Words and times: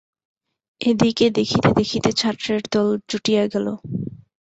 এ 0.81 0.91
দিকে 1.01 1.25
দেখিতে 1.37 1.69
দেখিতে 1.79 2.09
ছাত্রের 2.19 2.61
দল 2.73 2.87
জুটিয়া 3.09 3.43
গেল। 3.53 3.67